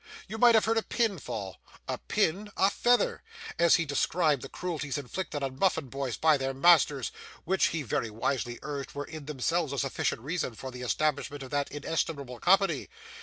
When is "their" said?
6.37-6.55